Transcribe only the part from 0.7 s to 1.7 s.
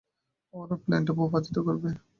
প্লেনটা ভূপাতিত